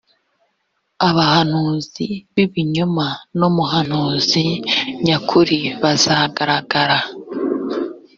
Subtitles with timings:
[1.09, 3.07] abahanuzi b’ibinyoma
[3.37, 4.45] n’umuhanuzi
[5.05, 6.99] nyakuri bazagaragara